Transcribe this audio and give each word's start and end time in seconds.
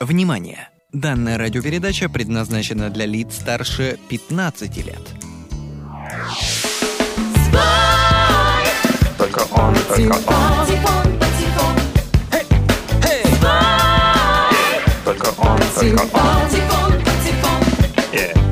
Внимание! 0.00 0.68
Данная 0.92 1.38
радиопередача 1.38 2.10
предназначена 2.10 2.90
для 2.90 3.06
лиц 3.06 3.34
старше 3.36 3.98
15 4.08 4.76
лет. 4.84 5.00
Только 9.16 9.38
он, 9.50 9.74
только 9.88 10.12
он, 10.12 10.66
только 10.66 10.84
он, 10.86 11.18
только 15.04 15.28
он. 15.40 16.06
Yeah. 18.12 18.45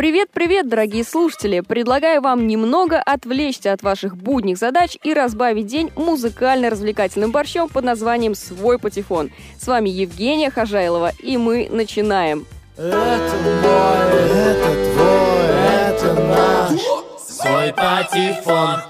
Привет-привет, 0.00 0.66
дорогие 0.66 1.04
слушатели! 1.04 1.60
Предлагаю 1.60 2.22
вам 2.22 2.46
немного 2.46 3.02
отвлечься 3.02 3.74
от 3.74 3.82
ваших 3.82 4.16
будних 4.16 4.56
задач 4.56 4.96
и 5.02 5.12
разбавить 5.12 5.66
день 5.66 5.92
музыкально-развлекательным 5.94 7.32
борщом 7.32 7.68
под 7.68 7.84
названием 7.84 8.34
«Свой 8.34 8.78
патефон». 8.78 9.30
С 9.58 9.66
вами 9.66 9.90
Евгения 9.90 10.50
Хожайлова, 10.50 11.12
и 11.22 11.36
мы 11.36 11.68
начинаем. 11.70 12.46
Это 12.78 13.36
мой, 13.62 14.30
это 14.40 14.72
твой, 14.94 15.50
это 15.68 16.14
наш 16.14 16.80
Свой 17.20 17.74
патефон 17.74 18.80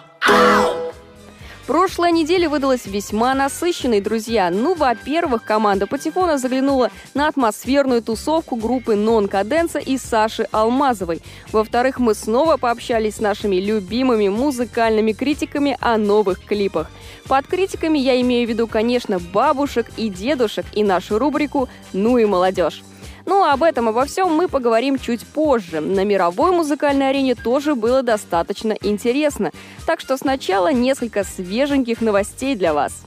Прошлая 1.70 2.10
неделя 2.10 2.48
выдалась 2.48 2.86
весьма 2.86 3.32
насыщенной, 3.32 4.00
друзья. 4.00 4.50
Ну, 4.50 4.74
во-первых, 4.74 5.44
команда 5.44 5.86
Патефона 5.86 6.36
заглянула 6.36 6.90
на 7.14 7.28
атмосферную 7.28 8.02
тусовку 8.02 8.56
группы 8.56 8.96
Нон 8.96 9.28
Каденса 9.28 9.78
и 9.78 9.96
Саши 9.96 10.48
Алмазовой. 10.50 11.22
Во-вторых, 11.52 12.00
мы 12.00 12.16
снова 12.16 12.56
пообщались 12.56 13.14
с 13.14 13.20
нашими 13.20 13.54
любимыми 13.54 14.26
музыкальными 14.26 15.12
критиками 15.12 15.78
о 15.80 15.96
новых 15.96 16.44
клипах. 16.44 16.90
Под 17.28 17.46
критиками 17.46 18.00
я 18.00 18.20
имею 18.20 18.48
в 18.48 18.50
виду, 18.50 18.66
конечно, 18.66 19.20
бабушек 19.20 19.92
и 19.96 20.08
дедушек 20.08 20.66
и 20.72 20.82
нашу 20.82 21.20
рубрику 21.20 21.68
«Ну 21.92 22.18
и 22.18 22.24
молодежь». 22.24 22.82
Ну, 23.30 23.44
а 23.44 23.52
об 23.52 23.62
этом 23.62 23.88
обо 23.88 24.06
всем 24.06 24.34
мы 24.34 24.48
поговорим 24.48 24.98
чуть 24.98 25.24
позже. 25.24 25.78
На 25.80 26.04
мировой 26.04 26.50
музыкальной 26.50 27.10
арене 27.10 27.36
тоже 27.36 27.76
было 27.76 28.02
достаточно 28.02 28.72
интересно. 28.72 29.52
Так 29.86 30.00
что 30.00 30.16
сначала 30.16 30.72
несколько 30.72 31.22
свеженьких 31.22 32.00
новостей 32.00 32.56
для 32.56 32.74
вас. 32.74 33.04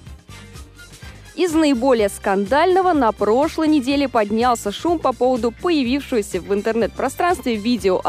Из 1.36 1.52
наиболее 1.52 2.08
скандального 2.08 2.94
на 2.94 3.12
прошлой 3.12 3.68
неделе 3.68 4.08
поднялся 4.08 4.72
шум 4.72 4.98
по 4.98 5.12
поводу 5.12 5.52
появившегося 5.52 6.40
в 6.40 6.54
интернет-пространстве 6.54 7.56
видео 7.56 8.02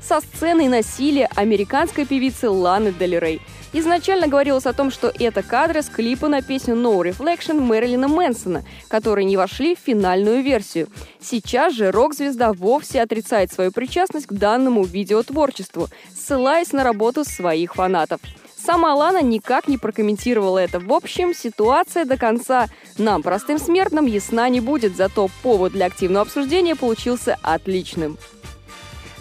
со 0.00 0.20
сценой 0.20 0.68
насилия 0.68 1.28
американской 1.34 2.06
певицы 2.06 2.48
Ланы 2.48 2.92
Дель 2.92 3.18
Рей. 3.18 3.42
Изначально 3.76 4.28
говорилось 4.28 4.66
о 4.66 4.72
том, 4.72 4.92
что 4.92 5.12
это 5.18 5.42
кадры 5.42 5.82
с 5.82 5.86
клипа 5.86 6.28
на 6.28 6.42
песню 6.42 6.76
No 6.76 6.96
Reflection 7.00 7.60
Мэрилина 7.60 8.06
Мэнсона, 8.06 8.62
которые 8.86 9.24
не 9.24 9.36
вошли 9.36 9.74
в 9.74 9.80
финальную 9.80 10.44
версию. 10.44 10.86
Сейчас 11.20 11.74
же 11.74 11.90
рок-звезда 11.90 12.52
вовсе 12.52 13.02
отрицает 13.02 13.52
свою 13.52 13.72
причастность 13.72 14.26
к 14.26 14.32
данному 14.32 14.84
видеотворчеству, 14.84 15.88
ссылаясь 16.16 16.72
на 16.72 16.84
работу 16.84 17.24
своих 17.24 17.74
фанатов. 17.74 18.20
Сама 18.56 18.94
Лана 18.94 19.20
никак 19.22 19.66
не 19.66 19.76
прокомментировала 19.76 20.58
это. 20.60 20.78
В 20.78 20.92
общем, 20.92 21.34
ситуация 21.34 22.04
до 22.04 22.16
конца 22.16 22.68
нам, 22.96 23.24
простым 23.24 23.58
смертным, 23.58 24.06
ясна 24.06 24.48
не 24.48 24.60
будет, 24.60 24.96
зато 24.96 25.28
повод 25.42 25.72
для 25.72 25.86
активного 25.86 26.22
обсуждения 26.22 26.76
получился 26.76 27.36
отличным. 27.42 28.18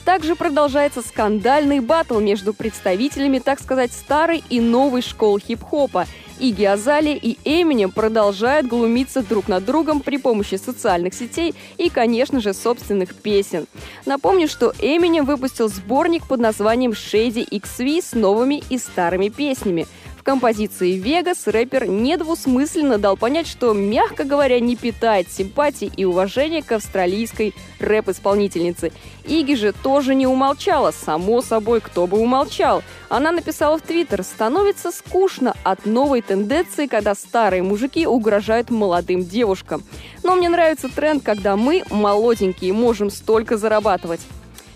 Также 0.05 0.35
продолжается 0.35 1.01
скандальный 1.01 1.79
батл 1.79 2.19
между 2.19 2.53
представителями, 2.53 3.39
так 3.39 3.59
сказать, 3.61 3.91
старой 3.93 4.43
и 4.49 4.59
новой 4.59 5.01
школ 5.01 5.39
хип-хопа. 5.39 6.07
Иги 6.39 6.65
Азали 6.65 7.11
и 7.11 7.37
Эминем 7.45 7.91
продолжают 7.91 8.67
глумиться 8.67 9.21
друг 9.21 9.47
над 9.47 9.63
другом 9.63 10.01
при 10.01 10.17
помощи 10.17 10.55
социальных 10.55 11.13
сетей 11.13 11.55
и, 11.77 11.89
конечно 11.89 12.41
же, 12.41 12.53
собственных 12.53 13.15
песен. 13.15 13.65
Напомню, 14.05 14.49
что 14.49 14.73
Эминем 14.79 15.25
выпустил 15.25 15.69
сборник 15.69 16.27
под 16.27 16.41
названием 16.41 16.91
Shady 16.91 17.47
XV 17.47 18.01
с 18.01 18.13
новыми 18.13 18.61
и 18.69 18.77
старыми 18.77 19.29
песнями– 19.29 19.87
в 20.23 20.25
композиции 20.25 20.93
«Вегас» 20.93 21.47
рэпер 21.47 21.85
недвусмысленно 21.85 22.97
дал 22.97 23.17
понять, 23.17 23.45
что, 23.45 23.73
мягко 23.73 24.23
говоря, 24.23 24.61
не 24.61 24.77
питает 24.77 25.29
симпатии 25.29 25.91
и 25.97 26.05
уважения 26.05 26.63
к 26.63 26.71
австралийской 26.71 27.53
рэп-исполнительнице. 27.79 28.93
Иги 29.25 29.55
же 29.55 29.73
тоже 29.73 30.15
не 30.15 30.25
умолчала, 30.25 30.91
само 30.91 31.41
собой, 31.41 31.81
кто 31.81 32.07
бы 32.07 32.19
умолчал. 32.19 32.83
Она 33.09 33.33
написала 33.33 33.77
в 33.77 33.81
Твиттер 33.81 34.23
«Становится 34.23 34.93
скучно 34.93 35.57
от 35.65 35.85
новой 35.85 36.21
тенденции, 36.21 36.87
когда 36.87 37.15
старые 37.15 37.61
мужики 37.61 38.07
угрожают 38.07 38.69
молодым 38.69 39.25
девушкам. 39.25 39.83
Но 40.23 40.35
мне 40.35 40.47
нравится 40.47 40.87
тренд, 40.87 41.21
когда 41.21 41.57
мы, 41.57 41.83
молоденькие, 41.89 42.71
можем 42.71 43.09
столько 43.09 43.57
зарабатывать». 43.57 44.21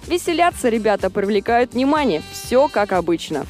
Веселятся 0.08 0.68
ребята, 0.68 1.10
привлекают 1.10 1.74
внимание. 1.74 2.22
Все 2.34 2.68
как 2.68 2.92
обычно. 2.92 3.46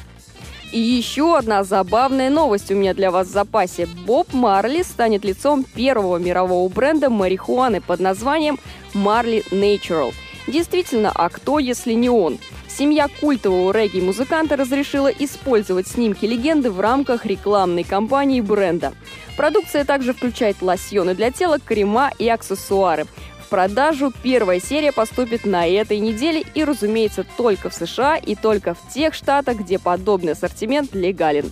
И 0.70 0.78
еще 0.78 1.38
одна 1.38 1.64
забавная 1.64 2.28
новость 2.28 2.70
у 2.70 2.74
меня 2.74 2.92
для 2.92 3.10
вас 3.10 3.28
в 3.28 3.32
запасе. 3.32 3.86
Боб 4.06 4.34
Марли 4.34 4.82
станет 4.82 5.24
лицом 5.24 5.64
первого 5.64 6.18
мирового 6.18 6.68
бренда 6.68 7.08
марихуаны 7.08 7.80
под 7.80 8.00
названием 8.00 8.58
Marley 8.92 9.42
Natural. 9.50 10.12
Действительно, 10.46 11.10
а 11.14 11.30
кто, 11.30 11.58
если 11.58 11.94
не 11.94 12.10
он? 12.10 12.38
Семья 12.68 13.08
культового 13.08 13.72
регги-музыканта 13.72 14.56
разрешила 14.56 15.08
использовать 15.08 15.88
снимки 15.88 16.26
легенды 16.26 16.70
в 16.70 16.80
рамках 16.80 17.24
рекламной 17.24 17.82
кампании 17.82 18.40
бренда. 18.42 18.92
Продукция 19.36 19.84
также 19.84 20.12
включает 20.12 20.60
лосьоны 20.60 21.14
для 21.14 21.30
тела, 21.30 21.58
крема 21.58 22.10
и 22.18 22.28
аксессуары 22.28 23.06
продажу 23.48 24.12
первая 24.22 24.60
серия 24.60 24.92
поступит 24.92 25.44
на 25.44 25.66
этой 25.66 25.98
неделе 25.98 26.44
и, 26.54 26.64
разумеется, 26.64 27.24
только 27.36 27.70
в 27.70 27.74
США 27.74 28.16
и 28.16 28.34
только 28.34 28.74
в 28.74 28.92
тех 28.92 29.14
штатах, 29.14 29.58
где 29.58 29.78
подобный 29.78 30.32
ассортимент 30.32 30.94
легален. 30.94 31.50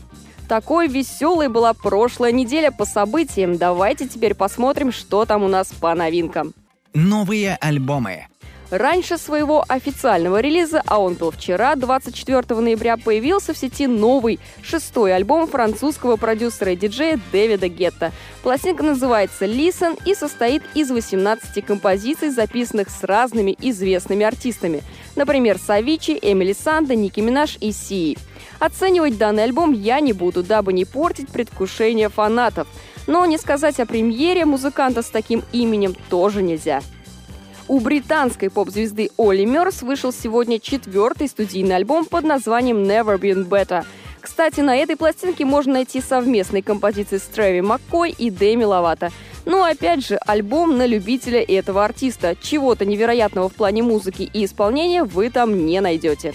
Такой 0.49 0.87
веселой 0.87 1.49
была 1.49 1.75
прошлая 1.75 2.31
неделя 2.31 2.71
по 2.71 2.85
событиям. 2.85 3.59
Давайте 3.59 4.07
теперь 4.07 4.35
посмотрим, 4.35 4.93
что 4.93 5.25
там 5.25 5.43
у 5.43 5.49
нас 5.49 5.69
по 5.69 5.93
новинкам. 5.95 6.55
Новые 6.95 7.57
альбомы. 7.61 8.27
Раньше 8.71 9.17
своего 9.17 9.65
официального 9.69 10.41
релиза, 10.41 10.83
а 10.87 10.99
он 10.99 11.15
был 11.15 11.31
вчера, 11.31 11.77
24 11.77 12.61
ноября, 12.61 12.97
появился 12.97 13.55
в 13.55 13.59
сети 13.59 13.87
новый, 13.87 14.41
шестой 14.61 15.15
альбом 15.15 15.47
французского 15.47 16.17
продюсера 16.17 16.73
и 16.73 16.77
диджея 16.77 17.21
Дэвида 17.31 17.69
Гетта. 17.69 18.13
Пластинка 18.43 18.83
называется 18.83 19.45
«Listen» 19.45 19.97
и 20.05 20.15
состоит 20.15 20.65
из 20.75 20.91
18 20.91 21.65
композиций, 21.65 22.31
записанных 22.31 22.91
с 22.91 23.05
разными 23.05 23.57
известными 23.61 24.27
артистами. 24.27 24.83
Например, 25.15 25.59
Савичи, 25.59 26.19
Эмили 26.21 26.53
Санда, 26.53 26.97
Ники 26.97 27.21
Минаж 27.21 27.59
и 27.61 27.71
Сии. 27.71 28.19
Оценивать 28.59 29.17
данный 29.17 29.45
альбом 29.45 29.73
я 29.73 30.01
не 30.01 30.13
буду, 30.13 30.43
дабы 30.43 30.73
не 30.73 30.85
портить 30.85 31.29
предвкушение 31.29 32.09
фанатов. 32.09 32.67
Но 33.07 33.25
не 33.27 33.39
сказать 33.39 33.79
о 33.79 33.87
премьере 33.87 34.45
музыканта 34.45 35.03
с 35.03 35.11
таким 35.11 35.45
именем 35.53 35.95
тоже 36.11 36.43
нельзя. 36.43 36.83
У 37.69 37.81
британской 37.81 38.49
поп-звезды 38.49 39.11
Оли 39.19 39.45
Мерс 39.45 39.83
вышел 39.83 40.13
сегодня 40.13 40.61
четвертый 40.61 41.27
студийный 41.27 41.75
альбом 41.75 42.05
под 42.05 42.23
названием 42.23 42.85
Never 42.85 43.19
Been 43.19 43.49
Better. 43.49 43.85
Кстати, 44.21 44.61
на 44.61 44.77
этой 44.77 44.95
пластинке 44.95 45.45
можно 45.45 45.73
найти 45.75 46.01
совместные 46.01 46.63
композиции 46.63 47.19
с 47.19 47.23
Трэви 47.23 47.63
Маккой 47.63 48.13
и 48.13 48.31
Дэми 48.31 48.63
Ловато. 48.63 49.11
Но 49.47 49.65
опять 49.65 50.07
же, 50.07 50.17
альбом 50.17 50.79
на 50.79 50.87
любителя 50.87 51.43
этого 51.43 51.85
артиста. 51.85 52.37
Чего-то 52.41 52.85
невероятного 52.85 53.49
в 53.49 53.55
плане 53.55 53.83
музыки 53.83 54.31
и 54.33 54.45
исполнения 54.45 55.03
вы 55.03 55.29
там 55.31 55.67
не 55.67 55.81
найдете. 55.81 56.35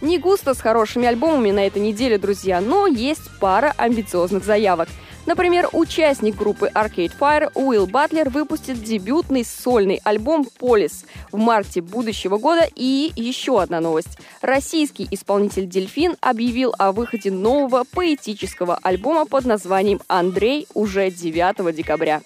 Не 0.00 0.18
густо 0.18 0.52
с 0.54 0.60
хорошими 0.60 1.06
альбомами 1.06 1.52
на 1.52 1.64
этой 1.64 1.80
неделе, 1.80 2.18
друзья, 2.18 2.60
но 2.60 2.88
есть 2.88 3.30
пара 3.38 3.72
амбициозных 3.76 4.44
заявок– 4.44 4.88
Например, 5.26 5.68
участник 5.72 6.36
группы 6.36 6.70
Arcade 6.72 7.12
Fire 7.18 7.50
Уилл 7.54 7.86
Батлер 7.86 8.30
выпустит 8.30 8.82
дебютный 8.82 9.44
сольный 9.44 10.00
альбом 10.04 10.46
«Полис» 10.58 11.04
в 11.32 11.36
марте 11.36 11.80
будущего 11.80 12.38
года. 12.38 12.68
И 12.76 13.12
еще 13.16 13.60
одна 13.60 13.80
новость. 13.80 14.18
Российский 14.40 15.06
исполнитель 15.10 15.66
«Дельфин» 15.66 16.16
объявил 16.20 16.74
о 16.78 16.92
выходе 16.92 17.32
нового 17.32 17.84
поэтического 17.84 18.78
альбома 18.82 19.26
под 19.26 19.44
названием 19.44 20.00
«Андрей» 20.06 20.68
уже 20.74 21.10
9 21.10 21.74
декабря. 21.74 22.22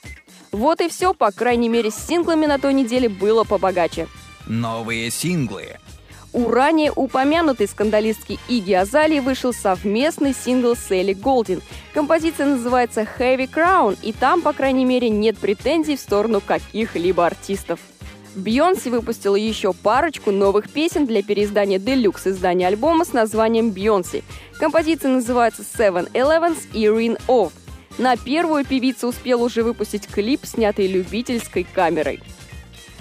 Вот 0.53 0.83
и 0.83 0.89
все, 0.89 1.15
по 1.15 1.31
крайней 1.33 1.71
мере, 1.71 1.91
с 1.91 1.97
синглами 2.07 2.45
на 2.45 2.59
той 2.59 2.75
неделе 2.75 3.09
было 3.09 3.45
побогаче. 3.45 4.09
Новые 4.47 5.11
синглы. 5.11 5.80
У 6.33 6.49
ранее 6.49 6.93
упомянутой 6.95 7.67
скандалистки 7.67 8.39
Иги 8.49 8.73
Азалии 8.73 9.19
вышел 9.19 9.53
совместный 9.53 10.33
сингл 10.33 10.77
с 10.77 10.91
Элли 10.91 11.13
Голдин. 11.13 11.61
Композиция 11.93 12.47
называется 12.47 13.07
«Heavy 13.19 13.51
Crown», 13.51 13.99
и 14.01 14.13
там, 14.13 14.41
по 14.41 14.53
крайней 14.53 14.85
мере, 14.85 15.09
нет 15.09 15.39
претензий 15.39 15.97
в 15.97 16.01
сторону 16.01 16.41
каких-либо 16.41 17.27
артистов. 17.27 17.81
Бейонсе 18.37 18.91
выпустила 18.91 19.35
еще 19.35 19.73
парочку 19.73 20.31
новых 20.31 20.71
песен 20.71 21.05
для 21.05 21.25
переиздания 21.25 21.81
deluxe 21.81 22.29
издания 22.29 22.69
альбома 22.69 23.05
с 23.05 23.13
названием 23.13 23.73
«Beyoncé». 23.73 24.23
Композиция 24.61 25.11
называется 25.11 25.63
«Seven 25.63 26.13
Eleven» 26.13 26.59
и 26.73 26.85
«Ring 26.85 27.21
Off». 27.27 27.51
На 27.99 28.17
первую 28.17 28.65
певица 28.65 29.09
успела 29.09 29.43
уже 29.43 29.65
выпустить 29.65 30.07
клип, 30.07 30.47
снятый 30.47 30.87
любительской 30.87 31.65
камерой. 31.65 32.23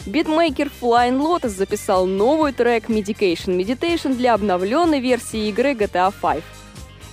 Битмейкер 0.06 0.72
Flying 0.81 1.19
Lotus 1.19 1.50
записал 1.50 2.06
новый 2.06 2.54
трек 2.54 2.90
Medication 2.90 3.57
Meditation 3.57 4.16
для 4.16 4.34
обновленной 4.34 5.01
версии 5.01 5.50
игры 5.50 5.74
GTA 5.74 6.13
5. 6.22 6.42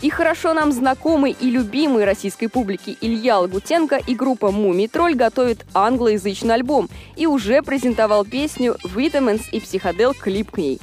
И 0.03 0.11
хорошо 0.11 0.55
нам 0.55 0.71
знакомый 0.73 1.35
и 1.39 1.51
любимый 1.51 2.05
российской 2.05 2.47
публике 2.47 2.97
Илья 3.01 3.41
Лагутенко 3.41 3.97
и 3.97 4.15
группа 4.15 4.53
Мумий 4.53 4.89
Тролль 4.89 5.15
готовит 5.15 5.67
англоязычный 5.75 6.55
альбом 6.55 6.89
и 7.17 7.27
уже 7.27 7.63
презентовал 7.63 8.25
песню 8.25 8.77
«Vitamins» 8.85 9.43
и 9.51 9.59
«Психодел» 9.59 10.15
клип 10.15 10.53
к 10.53 10.59
ней. 10.59 10.79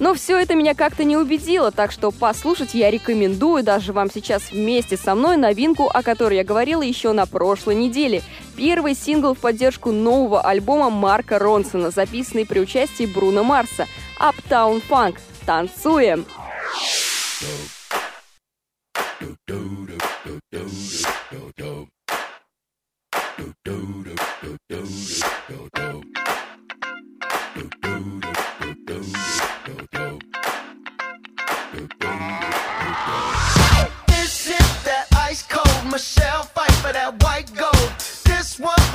Но 0.00 0.14
все 0.14 0.38
это 0.38 0.54
меня 0.54 0.74
как-то 0.74 1.04
не 1.04 1.18
убедило, 1.18 1.70
так 1.70 1.92
что 1.92 2.10
послушать 2.10 2.72
я 2.72 2.90
рекомендую 2.90 3.62
даже 3.62 3.92
вам 3.92 4.10
сейчас 4.10 4.50
вместе 4.50 4.96
со 4.96 5.14
мной 5.14 5.36
новинку, 5.36 5.88
о 5.92 6.02
которой 6.02 6.38
я 6.38 6.44
говорила 6.44 6.80
еще 6.80 7.12
на 7.12 7.26
прошлой 7.26 7.74
неделе. 7.74 8.22
Первый 8.56 8.94
сингл 8.94 9.34
в 9.34 9.38
поддержку 9.38 9.92
нового 9.92 10.40
альбома 10.40 10.88
Марка 10.88 11.38
Ронсона, 11.38 11.90
записанный 11.90 12.46
при 12.46 12.60
участии 12.60 13.04
Бруно 13.04 13.44
Марса 13.44 13.86
«Uptown 14.18 14.82
Funk». 14.88 15.18
Танцуем! 15.44 16.24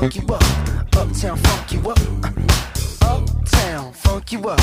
funk 0.00 0.16
you 0.16 0.34
up. 0.34 0.42
Uptown, 0.96 1.36
funk 1.36 1.72
you 1.72 1.90
up. 1.90 1.98
Uptown, 3.02 3.92
funk 3.92 4.32
you 4.32 4.48
up. 4.48 4.60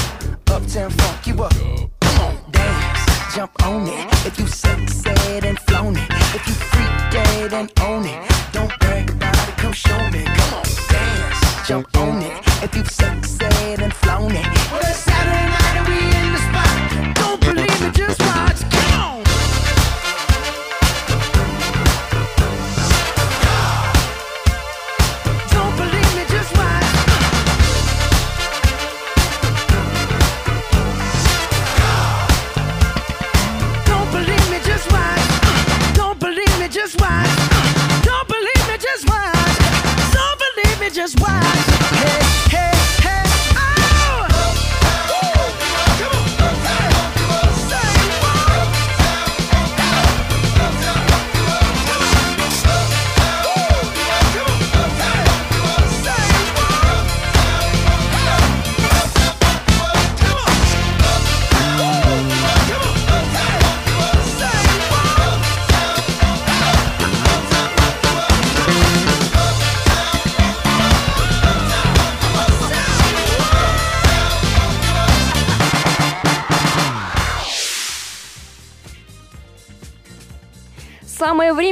Uptown, 0.50 0.89
funk 0.89 1.27
you 1.27 1.44
up. 1.44 1.53
Come 2.01 2.20
on, 2.22 2.51
dance, 2.51 3.36
jump 3.36 3.51
on 3.63 3.88
it. 3.88 4.25
If 4.25 4.39
you 4.39 4.48
sexed 4.48 5.06
and 5.08 5.60
flown 5.60 5.96
it. 5.96 6.10
If 6.34 6.48
you 6.48 6.53
freak 6.53 7.12
dead 7.12 7.53
and 7.53 7.72
own 7.82 8.06
it. 8.06 8.32
Don't 8.51 8.79
brag 8.79 9.12
about 9.12 9.50
it, 9.50 9.58
come 9.58 9.74
show 9.74 10.10
me. 10.10 10.24
Come 10.24 10.53
on, 10.56 10.65
dance, 10.89 11.67
jump 11.67 11.98
on 11.98 12.24
it. 12.24 12.63
If 12.63 12.75
you 12.75 12.84
sexed 12.86 13.44
and 13.44 13.94
flown 13.94 14.32
it. 14.32 14.46
Well, 14.72 14.82
it's 14.82 14.98
Saturday 14.98 15.46
night 15.53 15.88
we 15.88 16.17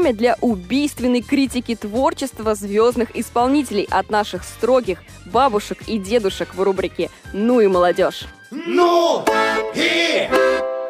время 0.06 0.18
для 0.18 0.38
убийственной 0.42 1.22
критики 1.22 1.76
творчества 1.76 2.54
звездных 2.54 3.16
исполнителей 3.16 3.88
от 3.90 4.10
наших 4.12 4.44
строгих 4.44 5.00
бабушек 5.26 5.84
и 5.88 5.98
дедушек 5.98 6.54
в 6.54 6.62
рубрике 6.62 7.10
«Ну 7.34 7.60
и 7.60 7.68
молодежь». 7.68 8.26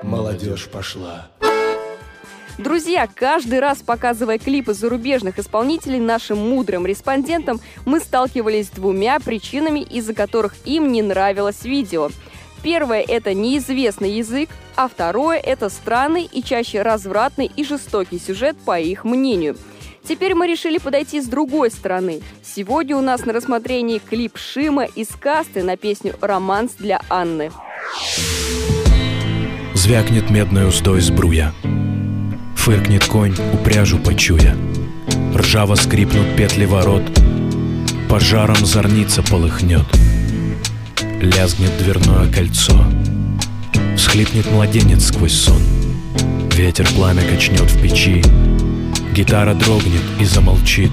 Молодежь 0.03 0.67
пошла. 0.67 1.29
Друзья, 2.57 3.07
каждый 3.13 3.59
раз 3.59 3.79
показывая 3.79 4.37
клипы 4.37 4.73
зарубежных 4.73 5.39
исполнителей 5.39 5.99
нашим 5.99 6.37
мудрым 6.37 6.85
респондентам, 6.85 7.59
мы 7.85 7.99
сталкивались 7.99 8.67
с 8.67 8.71
двумя 8.71 9.19
причинами, 9.19 9.79
из-за 9.79 10.13
которых 10.13 10.55
им 10.65 10.91
не 10.91 11.01
нравилось 11.01 11.63
видео. 11.63 12.09
Первое– 12.65 13.05
это 13.07 13.35
неизвестный 13.35 14.13
язык, 14.13 14.49
а 14.75 14.87
второе– 14.87 15.37
это 15.45 15.69
странный 15.69 16.23
и 16.23 16.41
чаще 16.41 16.81
развратный 16.81 17.45
и 17.55 17.63
жестокий 17.63 18.17
сюжет, 18.17 18.57
по 18.65 18.79
их 18.79 19.03
мнению. 19.03 19.55
Теперь 20.03 20.33
мы 20.33 20.47
решили 20.47 20.79
подойти 20.79 21.21
с 21.21 21.27
другой 21.27 21.69
стороны. 21.69 22.21
Сегодня 22.41 22.97
у 22.97 23.01
нас 23.01 23.23
на 23.23 23.33
рассмотрении 23.33 23.99
клип 23.99 24.35
Шима 24.35 24.85
из 24.85 25.09
касты 25.09 25.61
на 25.61 25.77
песню 25.77 26.15
«Романс 26.21 26.71
для 26.79 27.01
Анны». 27.07 27.51
Звякнет 29.75 30.31
медной 30.31 30.67
уздой 30.67 31.01
сбруя. 31.01 31.53
Фыркнет 32.55 33.05
конь, 33.05 33.35
упряжу 33.53 33.99
почуя. 33.99 34.57
Ржаво 35.35 35.75
скрипнут 35.75 36.35
петли 36.35 36.65
ворот. 36.65 37.03
Пожаром 38.09 38.65
зорница 38.65 39.21
полыхнет. 39.21 39.85
Лязгнет 41.21 41.77
дверное 41.77 42.31
кольцо. 42.31 42.73
Всхлипнет 43.95 44.51
младенец 44.51 45.05
сквозь 45.05 45.33
сон. 45.33 45.61
Ветер 46.53 46.87
пламя 46.95 47.21
качнет 47.21 47.61
в 47.61 47.81
печи. 47.81 48.21
Гитара 49.13 49.53
дрогнет 49.53 50.01
и 50.19 50.25
замолчит. 50.25 50.91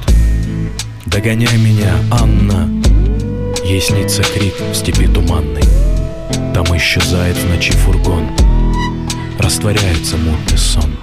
Догоняй 1.06 1.56
меня, 1.58 1.94
Анна. 2.10 2.70
Ей 3.64 3.80
снится 3.80 4.22
крик 4.22 4.54
в 4.72 4.74
степи 4.74 5.06
туманной. 5.06 5.64
Там 6.54 6.64
исчезает 6.76 7.36
в 7.36 7.48
ночи 7.48 7.72
фургон. 7.72 8.28
Растворяется 9.38 10.16
мутный 10.16 10.58
сон. 10.58 10.96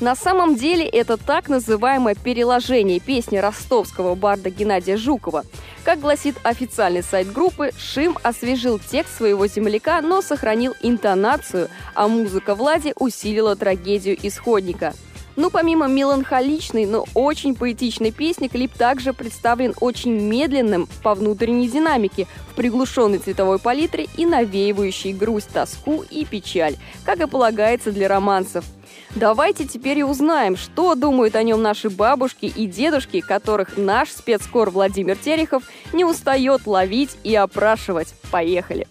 На 0.00 0.16
самом 0.16 0.56
деле 0.56 0.86
это 0.86 1.18
так 1.18 1.48
называемое 1.48 2.14
переложение 2.14 3.00
песни 3.00 3.36
ростовского 3.36 4.14
барда 4.14 4.48
Геннадия 4.48 4.96
Жукова. 4.96 5.44
Как 5.84 5.98
гласит 5.98 6.36
официальный 6.42 7.02
сайт 7.02 7.32
группы, 7.32 7.70
Шим 7.78 8.18
освежил 8.22 8.78
текст 8.78 9.16
своего 9.16 9.46
земляка, 9.46 10.02
но 10.02 10.20
сохранил 10.20 10.74
интонацию, 10.82 11.68
а 11.94 12.06
музыка 12.06 12.54
Влади 12.54 12.92
усилила 12.98 13.56
трагедию 13.56 14.18
исходника. 14.22 14.92
Ну, 15.36 15.48
помимо 15.48 15.86
меланхоличной, 15.86 16.84
но 16.84 17.06
очень 17.14 17.54
поэтичной 17.54 18.10
песни, 18.10 18.48
клип 18.48 18.74
также 18.74 19.14
представлен 19.14 19.72
очень 19.80 20.12
медленным 20.12 20.86
по 21.02 21.14
внутренней 21.14 21.68
динамике, 21.68 22.26
в 22.50 22.56
приглушенной 22.56 23.18
цветовой 23.18 23.58
палитре 23.58 24.06
и 24.18 24.26
навеивающей 24.26 25.14
грусть, 25.14 25.48
тоску 25.50 26.04
и 26.10 26.26
печаль, 26.26 26.76
как 27.06 27.20
и 27.20 27.26
полагается 27.26 27.90
для 27.90 28.06
романсов. 28.06 28.66
Давайте 29.14 29.66
теперь 29.66 29.98
и 29.98 30.04
узнаем, 30.04 30.56
что 30.56 30.94
думают 30.94 31.34
о 31.34 31.42
нем 31.42 31.60
наши 31.60 31.90
бабушки 31.90 32.46
и 32.46 32.66
дедушки, 32.66 33.20
которых 33.20 33.76
наш 33.76 34.10
спецкор 34.10 34.70
Владимир 34.70 35.16
Терехов 35.16 35.64
не 35.92 36.04
устает 36.04 36.66
ловить 36.66 37.16
и 37.24 37.34
опрашивать. 37.34 38.14
Поехали! 38.30 38.86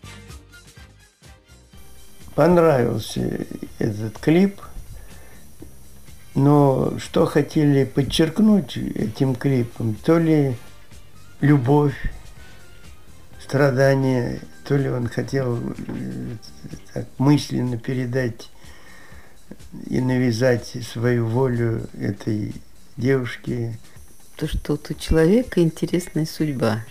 понравился 2.40 3.46
этот 3.80 4.18
клип. 4.18 4.62
Но 6.36 6.98
что 6.98 7.26
хотели 7.26 7.84
подчеркнуть 7.84 8.78
этим 8.78 9.36
клипом, 9.36 9.96
то 9.96 10.18
ли 10.18 10.56
любовь, 11.42 11.98
страдания, 13.44 14.40
то 14.64 14.78
ли 14.78 14.90
он 14.90 15.08
хотел 15.08 15.60
э, 15.60 16.36
так 16.94 17.08
мысленно 17.18 17.78
передать 17.78 18.50
и 19.88 20.02
навязать 20.02 20.78
свою 20.84 21.26
волю 21.28 21.88
этой 22.00 22.54
девушке. 22.98 23.78
То, 24.36 24.48
что 24.48 24.74
вот 24.74 24.90
у 24.90 24.94
человека 24.94 25.62
интересная 25.62 26.26
судьба. 26.26 26.86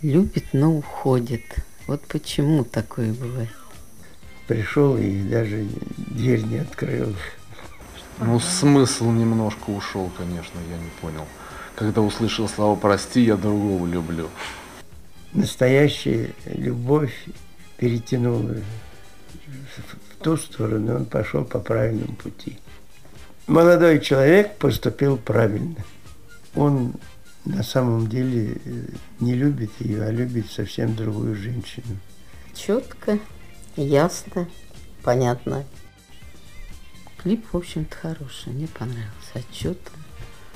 Любит, 0.00 0.46
но 0.52 0.74
уходит. 0.74 1.42
Вот 1.86 2.02
почему 2.08 2.64
такое 2.64 3.12
бывает. 3.12 3.50
Пришел 4.46 4.96
и 4.96 5.22
даже 5.22 5.66
дверь 5.96 6.42
не 6.44 6.58
открыл. 6.58 7.14
Ну, 8.18 8.38
смысл 8.40 9.10
немножко 9.10 9.70
ушел, 9.70 10.10
конечно, 10.16 10.58
я 10.70 10.78
не 10.78 10.90
понял. 11.00 11.26
Когда 11.74 12.00
услышал 12.02 12.48
слова 12.48 12.76
«прости, 12.76 13.22
я 13.22 13.36
другого 13.36 13.86
люблю». 13.86 14.28
Настоящая 15.32 16.30
любовь 16.44 17.14
перетянула 17.78 18.56
ту 20.22 20.36
сторону, 20.36 20.96
он 20.96 21.04
пошел 21.04 21.44
по 21.44 21.58
правильному 21.58 22.14
пути. 22.14 22.58
Молодой 23.46 24.00
человек 24.00 24.56
поступил 24.56 25.16
правильно. 25.16 25.84
Он 26.54 26.94
на 27.44 27.62
самом 27.62 28.06
деле 28.06 28.58
э, 28.64 28.84
не 29.20 29.34
любит 29.34 29.70
ее, 29.80 30.04
а 30.04 30.10
любит 30.10 30.50
совсем 30.50 30.94
другую 30.94 31.34
женщину. 31.34 31.98
Четко, 32.54 33.18
ясно, 33.76 34.48
понятно. 35.02 35.64
Клип, 37.22 37.44
в 37.52 37.56
общем-то, 37.56 37.96
хороший, 37.96 38.52
мне 38.52 38.68
понравился. 38.68 39.10
Отчетный. 39.34 39.98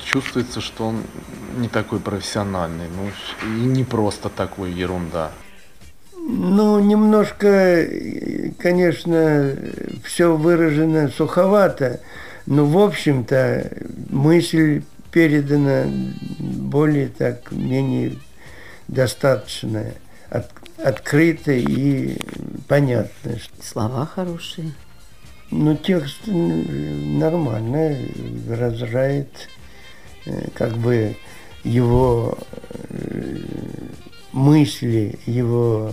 Чувствуется, 0.04 0.60
что 0.60 0.88
он 0.88 1.02
не 1.56 1.68
такой 1.68 2.00
профессиональный, 2.00 2.88
ну 2.88 3.10
и 3.42 3.60
не 3.66 3.84
просто 3.84 4.28
такой 4.28 4.72
ерунда. 4.72 5.32
Ну, 6.28 6.80
немножко, 6.80 7.88
конечно, 8.58 9.54
все 10.02 10.36
выражено 10.36 11.08
суховато, 11.08 12.00
но, 12.46 12.66
в 12.66 12.76
общем-то, 12.78 13.70
мысль 14.10 14.82
передана 15.12 15.84
более 16.40 17.06
так, 17.06 17.52
менее 17.52 18.16
достаточная, 18.88 19.94
от, 20.28 20.50
открытая 20.82 21.58
и 21.58 22.18
понятная. 22.66 23.40
Слова 23.62 24.04
хорошие. 24.04 24.72
Ну, 25.52 25.76
текст 25.76 26.26
э, 26.26 26.32
нормально 26.32 27.96
выражает 28.48 29.30
э, 30.24 30.48
как 30.56 30.76
бы 30.76 31.16
его 31.62 32.36
э, 32.90 33.38
мысли, 34.32 35.20
его 35.26 35.92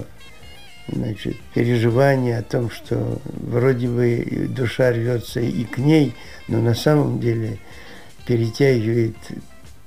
значит, 0.88 1.38
переживания 1.54 2.40
о 2.40 2.44
том, 2.44 2.70
что 2.70 3.20
вроде 3.26 3.88
бы 3.88 4.48
душа 4.50 4.92
рвется 4.92 5.40
и 5.40 5.64
к 5.64 5.78
ней, 5.78 6.16
но 6.48 6.60
на 6.62 6.76
самом 6.76 7.20
деле 7.20 7.60
перетягивает 8.26 9.16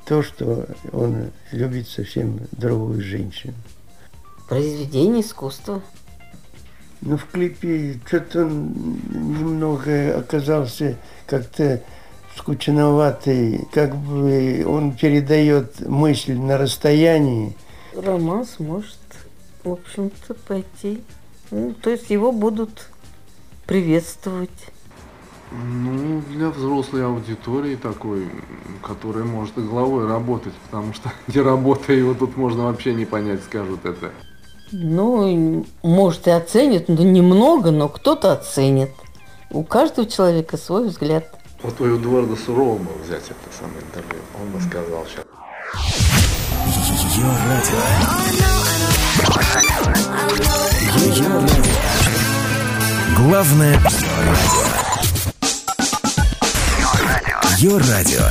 то, 0.05 0.23
что 0.23 0.67
он 0.93 1.31
любит 1.53 1.89
совсем 1.89 2.41
другую 2.53 3.03
женщину. 3.03 3.55
Произведение 4.49 5.23
искусства. 5.23 5.83
Но 7.03 7.19
в 7.19 7.27
клипе 7.27 8.01
что-то 8.07 8.47
он 8.47 8.73
немного 9.11 10.19
оказался 10.19 10.97
как-то 11.27 11.83
скучноватый, 12.37 13.67
как 13.73 13.95
бы 13.97 14.65
он 14.67 14.93
передает 14.93 15.81
мысль 15.81 16.35
на 16.35 16.57
расстоянии. 16.57 17.57
Романс 17.95 18.59
может, 18.59 18.99
в 19.67 19.73
общем-то, 19.73 20.35
пойти. 20.35 21.03
Ну, 21.51 21.75
то 21.75 21.91
есть 21.91 22.09
его 22.11 22.31
будут 22.33 22.89
приветствовать. 23.67 24.51
Ну, 25.51 26.23
для 26.31 26.51
взрослой 26.51 27.05
аудитории 27.05 27.77
такой, 27.77 28.29
которая 28.83 29.25
может 29.25 29.59
и 29.59 29.63
головой 29.63 30.07
работать, 30.07 30.55
потому 30.67 30.93
что 30.93 31.13
не 31.27 31.41
работая 31.41 31.97
его 31.97 32.15
тут 32.15 32.37
можно 32.37 32.65
вообще 32.65 32.95
не 32.95 33.05
понять, 33.05 33.43
скажут 33.43 33.85
это. 33.85 34.13
Ну, 34.73 35.65
может 35.83 36.27
и 36.27 36.31
оценят, 36.31 36.89
но 36.89 37.03
немного, 37.03 37.71
но 37.71 37.89
кто-то 37.89 38.33
оценит. 38.33 38.91
У 39.51 39.63
каждого 39.63 40.09
человека 40.09 40.57
свой 40.57 40.89
взгляд. 40.89 41.29
Вот 41.63 41.81
у 41.81 41.97
Эдуарда 41.97 42.37
Сурова 42.37 42.77
бы 42.77 42.91
взять 43.05 43.25
это 43.25 43.57
самое 43.57 43.81
интервью, 43.81 44.23
он 44.41 44.51
бы 44.51 44.61
сказал 44.61 45.07
сейчас. 45.07 45.25
Главное 53.17 53.79
Йо-радио. 57.59 58.27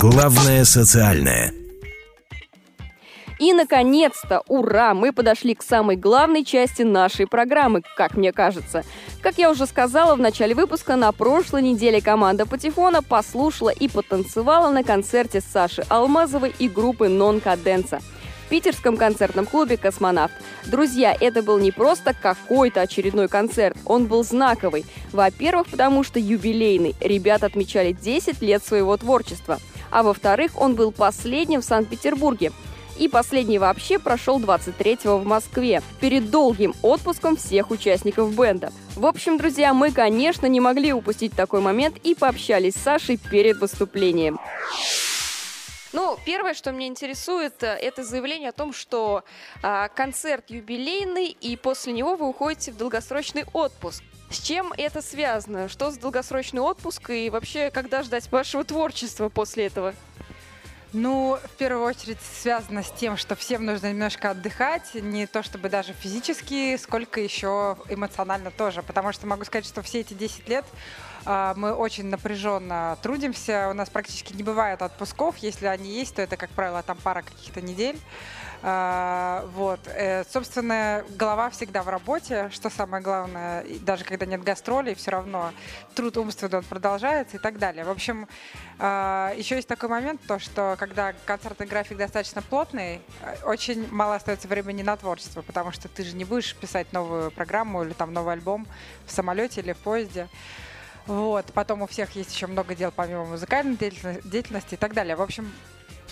Главное 0.00 0.64
социальное. 0.64 1.52
И, 3.38 3.52
наконец-то, 3.52 4.42
ура, 4.48 4.94
мы 4.94 5.12
подошли 5.12 5.54
к 5.54 5.62
самой 5.62 5.96
главной 5.96 6.44
части 6.44 6.82
нашей 6.82 7.26
программы, 7.26 7.82
как 7.96 8.16
мне 8.16 8.32
кажется. 8.32 8.84
Как 9.20 9.36
я 9.38 9.50
уже 9.50 9.66
сказала 9.66 10.14
в 10.14 10.20
начале 10.20 10.54
выпуска, 10.54 10.96
на 10.96 11.12
прошлой 11.12 11.62
неделе 11.62 12.00
команда 12.00 12.46
Патефона 12.46 13.02
послушала 13.02 13.70
и 13.70 13.88
потанцевала 13.88 14.70
на 14.70 14.84
концерте 14.84 15.40
Саши 15.40 15.84
Алмазовой 15.88 16.54
и 16.58 16.68
группы 16.68 17.08
«Нон 17.08 17.40
Каденса» 17.40 18.00
в 18.46 18.48
питерском 18.48 18.96
концертном 18.96 19.44
клубе 19.44 19.76
«Космонавт». 19.76 20.32
Друзья, 20.66 21.16
это 21.18 21.42
был 21.42 21.58
не 21.58 21.72
просто 21.72 22.14
какой-то 22.14 22.80
очередной 22.80 23.26
концерт, 23.26 23.76
он 23.84 24.06
был 24.06 24.22
знаковый. 24.22 24.86
Во-первых, 25.12 25.66
потому 25.68 26.04
что 26.04 26.20
юбилейный. 26.20 26.94
Ребята 27.00 27.46
отмечали 27.46 27.92
10 27.92 28.40
лет 28.42 28.64
своего 28.64 28.96
творчества. 28.96 29.58
А 29.90 30.04
во-вторых, 30.04 30.52
он 30.54 30.76
был 30.76 30.92
последним 30.92 31.60
в 31.60 31.64
Санкт-Петербурге. 31.64 32.52
И 32.98 33.08
последний 33.08 33.58
вообще 33.58 33.98
прошел 33.98 34.40
23-го 34.40 35.18
в 35.18 35.26
Москве, 35.26 35.82
перед 36.00 36.30
долгим 36.30 36.74
отпуском 36.82 37.36
всех 37.36 37.70
участников 37.70 38.34
бенда. 38.34 38.72
В 38.94 39.06
общем, 39.06 39.38
друзья, 39.38 39.74
мы, 39.74 39.90
конечно, 39.90 40.46
не 40.46 40.60
могли 40.60 40.92
упустить 40.92 41.32
такой 41.32 41.60
момент 41.60 41.96
и 42.04 42.14
пообщались 42.14 42.74
с 42.74 42.82
Сашей 42.82 43.18
перед 43.18 43.58
выступлением. 43.58 44.38
Ну, 45.96 46.18
первое, 46.26 46.52
что 46.52 46.72
меня 46.72 46.88
интересует, 46.88 47.62
э, 47.62 47.68
это 47.68 48.04
заявление 48.04 48.50
о 48.50 48.52
том, 48.52 48.74
что 48.74 49.24
а, 49.62 49.88
концерт 49.88 50.50
юбилейный, 50.50 51.28
и 51.28 51.56
после 51.56 51.94
него 51.94 52.16
вы 52.16 52.28
уходите 52.28 52.70
в 52.70 52.76
долгосрочный 52.76 53.46
отпуск. 53.54 54.04
С 54.30 54.42
чем 54.42 54.74
это 54.76 55.00
связано? 55.00 55.70
Что 55.70 55.90
за 55.90 55.98
долгосрочный 55.98 56.60
отпуск 56.60 57.08
и 57.08 57.30
вообще, 57.30 57.70
когда 57.70 58.02
ждать 58.02 58.30
вашего 58.30 58.62
творчества 58.62 59.30
после 59.30 59.68
этого? 59.68 59.94
Ну, 60.92 61.38
в 61.42 61.50
первую 61.56 61.84
очередь 61.84 62.18
связано 62.20 62.82
с 62.82 62.90
тем, 62.90 63.16
что 63.16 63.34
всем 63.34 63.66
нужно 63.66 63.90
немножко 63.90 64.30
отдыхать, 64.30 64.94
не 64.94 65.26
то 65.26 65.42
чтобы 65.42 65.68
даже 65.68 65.92
физически, 65.92 66.76
сколько 66.76 67.20
еще 67.20 67.76
эмоционально 67.88 68.50
тоже. 68.50 68.82
Потому 68.82 69.12
что 69.12 69.26
могу 69.26 69.44
сказать, 69.44 69.66
что 69.66 69.82
все 69.82 70.00
эти 70.00 70.14
10 70.14 70.48
лет 70.48 70.64
а, 71.24 71.54
мы 71.56 71.74
очень 71.74 72.06
напряженно 72.06 72.96
трудимся. 73.02 73.68
У 73.68 73.74
нас 73.74 73.90
практически 73.90 74.32
не 74.32 74.44
бывает 74.44 74.80
отпусков. 74.80 75.36
Если 75.38 75.66
они 75.66 75.90
есть, 75.90 76.14
то 76.14 76.22
это, 76.22 76.36
как 76.36 76.50
правило, 76.50 76.82
там 76.84 76.96
пара 77.02 77.22
каких-то 77.22 77.60
недель. 77.60 77.98
А, 78.62 79.46
вот. 79.54 79.80
Э, 79.86 80.24
собственно, 80.24 81.04
голова 81.10 81.50
всегда 81.50 81.82
в 81.82 81.88
работе, 81.88 82.48
что 82.50 82.70
самое 82.70 83.02
главное. 83.02 83.64
Даже 83.80 84.04
когда 84.04 84.26
нет 84.26 84.42
гастролей, 84.42 84.94
все 84.94 85.10
равно 85.10 85.52
труд 85.94 86.16
умственный 86.16 86.62
продолжается 86.62 87.36
и 87.36 87.40
так 87.40 87.58
далее. 87.58 87.84
В 87.84 87.90
общем, 87.90 88.28
а, 88.78 89.32
еще 89.36 89.56
есть 89.56 89.68
такой 89.68 89.88
момент, 89.88 90.20
то, 90.26 90.38
что 90.38 90.76
когда 90.78 91.14
концертный 91.24 91.66
график 91.66 91.96
достаточно 91.96 92.42
плотный, 92.42 93.00
э, 93.22 93.36
очень 93.44 93.90
мало 93.90 94.16
остается 94.16 94.48
времени 94.48 94.82
на 94.82 94.96
творчество, 94.96 95.42
потому 95.42 95.72
что 95.72 95.88
ты 95.88 96.04
же 96.04 96.16
не 96.16 96.24
будешь 96.24 96.54
писать 96.54 96.92
новую 96.92 97.30
программу 97.30 97.82
или 97.84 97.92
там 97.92 98.12
новый 98.12 98.34
альбом 98.34 98.66
в 99.06 99.12
самолете 99.12 99.60
или 99.60 99.72
в 99.72 99.78
поезде. 99.78 100.28
Вот. 101.06 101.46
Потом 101.52 101.82
у 101.82 101.86
всех 101.86 102.16
есть 102.16 102.34
еще 102.34 102.46
много 102.46 102.74
дел 102.74 102.92
помимо 102.94 103.24
музыкальной 103.24 103.76
деятельности 103.76 104.74
и 104.74 104.76
так 104.76 104.92
далее. 104.92 105.14
В 105.14 105.22
общем, 105.22 105.52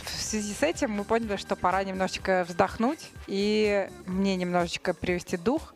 в 0.03 0.11
связи 0.11 0.53
с 0.53 0.63
этим 0.63 0.91
мы 0.91 1.05
поняли, 1.05 1.37
что 1.37 1.57
пора 1.57 1.85
немножечко 1.85 2.45
вздохнуть 2.49 3.11
и 3.27 3.89
мне 4.07 4.37
немножечко 4.37 4.95
привести 4.95 5.37
дух. 5.37 5.75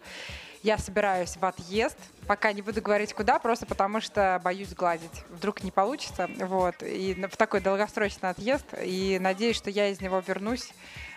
Я 0.62 0.76
собираюсь 0.76 1.37
в 1.37 1.44
отъезд, 1.44 1.96
пока 2.26 2.52
не 2.52 2.62
буду 2.62 2.82
говорить 2.82 3.14
куда, 3.14 3.38
просто 3.38 3.64
потому 3.64 4.00
что 4.00 4.40
боюсь 4.42 4.75
гладить. 4.75 5.25
Вдруг 5.30 5.62
не 5.62 5.70
получится. 5.70 6.28
Вот. 6.38 6.82
И 6.82 7.14
в 7.30 7.37
такой 7.37 7.60
долгосрочный 7.60 8.30
отъезд. 8.30 8.66
И 8.82 9.18
надеюсь, 9.20 9.57
что 9.57 9.70
я 9.70 9.88
из 9.88 10.00
него 10.00 10.22
вернусь 10.26 10.72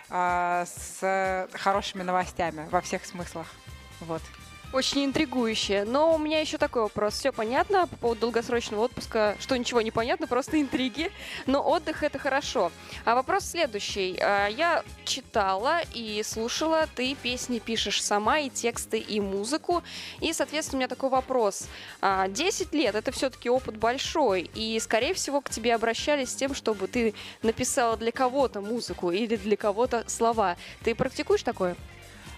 а, 0.08 0.64
с 0.66 1.48
хорошими 1.54 2.02
новостями 2.02 2.68
во 2.70 2.80
всех 2.80 3.04
смыслах. 3.04 3.48
Вот. 4.00 4.22
Очень 4.72 5.04
интригующе. 5.04 5.84
Но 5.84 6.14
у 6.14 6.18
меня 6.18 6.40
еще 6.40 6.56
такой 6.56 6.82
вопрос. 6.82 7.14
Все 7.14 7.30
понятно 7.30 7.86
по 7.86 7.96
поводу 7.96 8.22
долгосрочного 8.22 8.84
отпуска, 8.84 9.36
что 9.38 9.54
ничего 9.58 9.82
не 9.82 9.90
понятно, 9.90 10.26
просто 10.26 10.58
интриги. 10.62 11.12
Но 11.46 11.60
отдых 11.60 12.02
это 12.02 12.18
хорошо. 12.18 12.72
А 13.04 13.14
вопрос 13.14 13.44
следующий. 13.44 14.16
А, 14.18 14.46
я 14.46 14.82
читала 15.04 15.80
и 15.92 16.22
слушала, 16.24 16.88
ты 16.94 17.14
песни 17.14 17.58
пишешь 17.58 18.02
сама, 18.02 18.38
и 18.38 18.48
тексты, 18.48 18.98
и 18.98 19.20
музыку. 19.20 19.82
И, 20.20 20.32
соответственно, 20.32 20.78
у 20.78 20.80
меня 20.80 20.88
такой 20.88 21.10
вопрос. 21.10 21.66
10 22.00 22.68
а, 22.72 22.76
лет 22.76 22.94
это 22.94 23.12
все-таки 23.12 23.50
опыт 23.50 23.76
большой. 23.76 24.50
И, 24.54 24.80
скорее 24.80 25.12
всего, 25.12 25.42
к 25.42 25.50
тебе 25.50 25.74
обращались 25.74 26.30
с 26.30 26.34
тем, 26.34 26.54
чтобы 26.54 26.88
ты 26.88 27.12
написала 27.42 27.98
для 27.98 28.10
кого-то 28.10 28.62
музыку 28.62 29.10
или 29.10 29.36
для 29.36 29.58
кого-то 29.58 30.04
слова. 30.06 30.56
Ты 30.82 30.94
практикуешь 30.94 31.42
такое? 31.42 31.76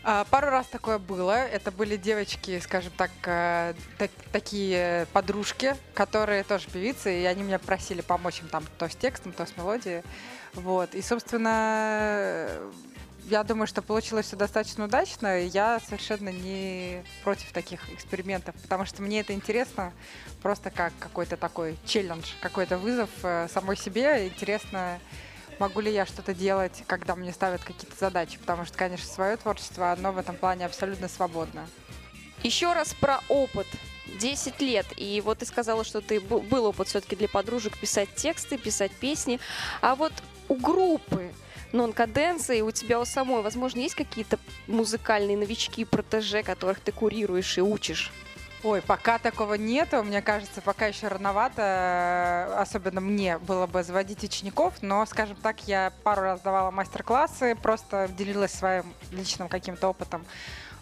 А, 0.07 0.25
пару 0.25 0.51
раз 0.51 0.67
такое 0.67 0.99
было. 0.99 1.33
Это 1.33 1.73
были 1.73 1.97
девочки, 1.97 2.61
скажем 2.61 2.93
так, 2.95 3.11
э, 3.25 3.73
так, 3.97 4.11
такие 4.33 5.07
подружки, 5.14 5.75
которые 5.95 6.45
тоже 6.45 6.69
певицы, 6.71 7.23
и 7.23 7.25
они 7.25 7.43
меня 7.43 7.59
просили 7.59 8.03
помочь 8.03 8.40
им 8.40 8.49
там 8.49 8.64
то 8.79 8.87
с 8.87 8.95
текстом, 8.95 9.33
то 9.33 9.47
с 9.47 9.57
мелодией. 9.57 10.03
Вот. 10.53 10.95
И, 10.95 11.01
собственно, 11.01 12.51
я 13.25 13.43
думаю, 13.45 13.67
что 13.67 13.81
получилось 13.81 14.27
все 14.27 14.37
достаточно 14.37 14.85
удачно. 14.85 15.40
Я 15.40 15.81
совершенно 15.81 16.29
не 16.29 17.03
против 17.23 17.53
таких 17.53 17.90
экспериментов, 17.90 18.55
потому 18.57 18.85
что 18.85 19.01
мне 19.01 19.21
это 19.21 19.33
интересно 19.33 19.95
просто 20.43 20.71
как 20.71 20.93
какой-то 20.99 21.38
такой 21.38 21.79
челлендж, 21.87 22.27
какой-то 22.43 22.77
вызов 22.77 23.09
э, 23.23 23.49
самой 23.51 23.79
себе. 23.79 24.29
Интересно 24.29 25.01
могу 25.59 25.81
ли 25.81 25.93
я 25.93 26.07
что-то 26.07 26.35
делать, 26.35 26.83
когда 26.87 27.14
мне 27.17 27.33
ставят 27.33 27.62
какие-то 27.62 27.97
задачи, 27.99 28.38
потому 28.38 28.64
что, 28.64 28.77
конечно, 28.77 29.07
свое 29.07 29.37
творчество, 29.37 29.93
оно 29.93 30.12
в 30.12 30.19
этом 30.19 30.37
плане 30.37 30.67
абсолютно 30.67 31.09
свободно. 31.09 31.69
Еще 32.43 32.73
раз 32.73 32.95
про 32.95 33.21
опыт. 33.29 33.67
10 34.21 34.61
лет, 34.61 34.87
и 34.97 35.21
вот 35.25 35.38
ты 35.38 35.47
сказала, 35.47 35.83
что 35.83 36.01
ты 36.01 36.21
был 36.21 36.67
опыт 36.67 36.88
все-таки 36.88 37.17
для 37.17 37.27
подружек 37.27 37.77
писать 37.79 38.14
тексты, 38.14 38.59
писать 38.59 38.93
песни, 38.93 39.40
а 39.81 39.97
вот 39.97 40.12
у 40.49 40.55
группы 40.55 41.33
нон-каденции, 41.73 42.61
у 42.61 42.71
тебя 42.71 43.01
у 43.01 43.05
самой, 43.05 43.43
возможно, 43.43 43.81
есть 43.81 43.95
какие-то 43.95 44.38
музыкальные 44.67 45.37
новички, 45.37 45.85
протеже, 45.85 46.43
которых 46.43 46.81
ты 46.81 46.93
курируешь 46.93 47.59
и 47.59 47.62
учишь? 47.62 48.12
Ой, 48.64 48.81
пока 48.81 49.18
такого 49.18 49.55
нету. 49.55 50.03
Мне 50.03 50.22
кажется, 50.22 50.62
пока 50.62 50.87
еще 50.87 51.09
рановато, 51.09 51.61
э, 51.61 52.55
особенно 52.55 53.03
мне 53.03 53.37
было 53.37 53.66
бы 53.66 53.83
заводить 53.83 54.24
учеников, 54.24 54.72
но, 54.81 55.05
скажем 55.05 55.37
так, 55.37 55.68
я 55.68 55.92
пару 56.03 56.22
раз 56.22 56.40
давала 56.40 56.70
мастер-классы, 56.70 57.57
просто 57.57 58.09
делилась 58.16 58.53
своим 58.53 58.87
личным 59.12 59.50
каким-то 59.50 59.88
опытом. 59.88 60.24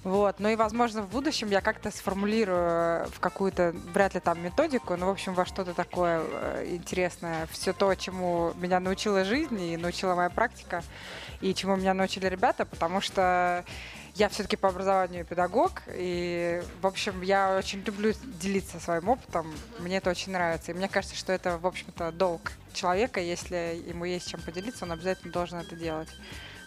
Вот. 0.04 0.38
Ну 0.38 0.48
и, 0.48 0.54
возможно, 0.54 1.02
в 1.02 1.08
будущем 1.08 1.48
я 1.48 1.60
как-то 1.60 1.90
сформулирую 1.90 3.06
в 3.08 3.18
какую-то, 3.18 3.74
вряд 3.92 4.14
ли 4.14 4.20
там 4.20 4.40
методику, 4.40 4.96
но, 4.96 5.06
в 5.06 5.10
общем, 5.10 5.34
во 5.34 5.44
что-то 5.44 5.74
такое 5.74 6.22
э, 6.24 6.66
интересное. 6.70 7.48
Все 7.50 7.72
то, 7.72 7.92
чему 7.96 8.52
меня 8.60 8.78
научила 8.78 9.24
жизнь 9.24 9.60
и 9.60 9.76
научила 9.76 10.14
моя 10.14 10.30
практика, 10.30 10.84
и 11.40 11.52
чему 11.52 11.74
меня 11.74 11.94
научили 11.94 12.26
ребята, 12.26 12.64
потому 12.64 13.00
что 13.00 13.64
я 14.14 14.28
все-таки 14.28 14.56
по 14.56 14.68
образованию 14.68 15.24
педагог, 15.24 15.82
и, 15.88 16.62
в 16.80 16.86
общем, 16.86 17.22
я 17.22 17.56
очень 17.56 17.82
люблю 17.82 18.12
делиться 18.40 18.78
своим 18.78 19.08
опытом. 19.08 19.52
Мне 19.78 19.96
это 19.98 20.10
очень 20.10 20.32
нравится. 20.32 20.72
И 20.72 20.74
мне 20.74 20.88
кажется, 20.88 21.16
что 21.16 21.32
это, 21.32 21.56
в 21.56 21.66
общем-то, 21.66 22.12
долг 22.12 22.52
человека. 22.74 23.20
Если 23.20 23.82
ему 23.86 24.04
есть 24.04 24.28
чем 24.28 24.40
поделиться, 24.40 24.84
он 24.84 24.92
обязательно 24.92 25.32
должен 25.32 25.58
это 25.58 25.76
делать. 25.76 26.08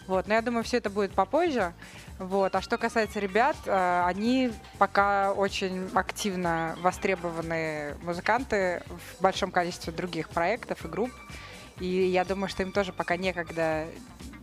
Вот, 0.08 0.28
но 0.28 0.34
я 0.34 0.42
думаю, 0.42 0.62
все 0.64 0.76
это 0.78 0.88
будет 0.88 1.12
попозже. 1.12 1.72
Вот. 2.18 2.54
А 2.54 2.62
что 2.62 2.78
касается 2.78 3.18
ребят, 3.18 3.56
э, 3.66 4.02
они 4.06 4.52
пока 4.78 5.32
очень 5.32 5.88
активно 5.94 6.76
востребованы 6.80 7.96
музыканты 8.02 8.82
в 8.88 9.22
большом 9.22 9.50
количестве 9.50 9.92
других 9.92 10.28
проектов 10.28 10.84
и 10.84 10.88
групп. 10.88 11.10
И 11.80 11.86
я 11.86 12.24
думаю, 12.24 12.48
что 12.48 12.62
им 12.62 12.72
тоже 12.72 12.92
пока 12.92 13.16
некогда 13.16 13.86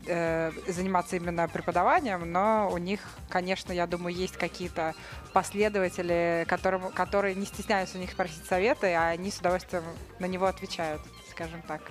э, 0.05 0.51
заниматься 0.67 1.15
именно 1.15 1.47
преподаванием, 1.47 2.31
но 2.31 2.69
у 2.71 2.77
них, 2.77 3.01
конечно, 3.29 3.71
я 3.71 3.87
думаю, 3.87 4.15
есть 4.15 4.37
какие-то 4.37 4.93
последователи, 5.33 6.45
которым, 6.47 6.91
которые 6.91 7.35
не 7.35 7.45
стесняются 7.45 7.97
у 7.97 8.01
них 8.01 8.11
спросить 8.11 8.45
советы, 8.45 8.93
а 8.93 9.09
они 9.09 9.31
с 9.31 9.39
удовольствием 9.39 9.83
на 10.19 10.25
него 10.25 10.45
отвечают, 10.45 11.01
скажем 11.29 11.61
так. 11.67 11.81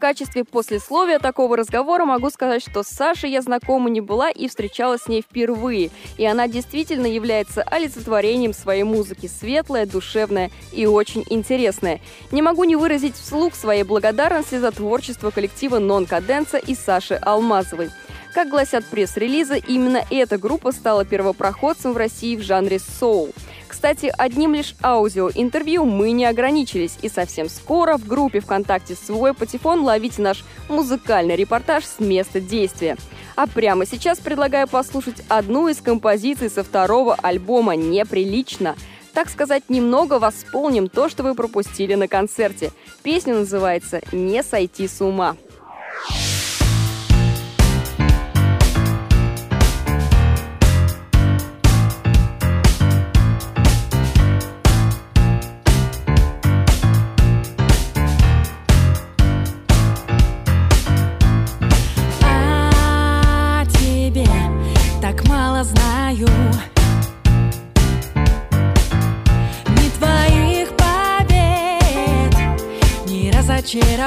Качестве 0.00 0.42
послесловия 0.42 1.20
такого 1.20 1.56
разговора 1.56 2.04
могу 2.04 2.30
сказать, 2.30 2.62
что 2.62 2.82
с 2.82 2.88
Сашей 2.88 3.30
я 3.30 3.42
знакома 3.42 3.88
не 3.88 4.00
была 4.00 4.30
и 4.30 4.48
встречалась 4.48 5.02
с 5.02 5.08
ней 5.08 5.22
впервые. 5.22 5.90
И 6.16 6.26
она 6.26 6.48
действительно 6.48 7.06
является 7.06 7.62
олицетворением 7.62 8.52
своей 8.52 8.82
музыки. 8.82 9.28
Светлая, 9.28 9.86
душевная 9.86 10.50
и 10.72 10.86
очень 10.86 11.24
интересная. 11.30 12.00
Не 12.32 12.42
могу 12.42 12.64
не 12.64 12.74
выразить 12.74 13.14
вслух 13.14 13.54
своей 13.54 13.84
благодарности 13.84 14.58
за 14.58 14.72
творчество 14.72 15.30
коллектива 15.30 15.78
«Нон 15.78 16.06
Каденца» 16.06 16.58
и 16.58 16.74
Саши 16.74 17.14
Алмазовой. 17.14 17.90
Как 18.34 18.48
гласят 18.48 18.84
пресс-релизы, 18.86 19.58
именно 19.58 20.04
эта 20.08 20.38
группа 20.38 20.72
стала 20.72 21.04
первопроходцем 21.04 21.92
в 21.92 21.96
России 21.96 22.36
в 22.36 22.42
жанре 22.42 22.78
соул. 22.78 23.30
Кстати, 23.70 24.12
одним 24.18 24.54
лишь 24.54 24.74
аудиоинтервью 24.82 25.84
мы 25.84 26.10
не 26.10 26.24
ограничились, 26.26 26.98
и 27.02 27.08
совсем 27.08 27.48
скоро 27.48 27.96
в 27.96 28.06
группе 28.06 28.40
ВКонтакте 28.40 28.96
«Свой 28.96 29.32
патефон» 29.32 29.84
ловите 29.84 30.20
наш 30.20 30.44
музыкальный 30.68 31.36
репортаж 31.36 31.84
с 31.84 32.00
места 32.00 32.40
действия. 32.40 32.96
А 33.36 33.46
прямо 33.46 33.86
сейчас 33.86 34.18
предлагаю 34.18 34.66
послушать 34.66 35.22
одну 35.28 35.68
из 35.68 35.76
композиций 35.76 36.50
со 36.50 36.64
второго 36.64 37.14
альбома 37.14 37.76
«Неприлично». 37.76 38.74
Так 39.14 39.30
сказать, 39.30 39.62
немного 39.68 40.18
восполним 40.18 40.88
то, 40.88 41.08
что 41.08 41.22
вы 41.22 41.36
пропустили 41.36 41.94
на 41.94 42.08
концерте. 42.08 42.72
Песня 43.04 43.34
называется 43.34 44.00
«Не 44.10 44.42
сойти 44.42 44.88
с 44.88 45.00
ума». 45.00 45.36